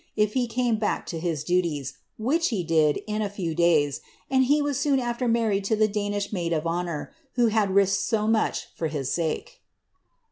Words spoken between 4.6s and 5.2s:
soon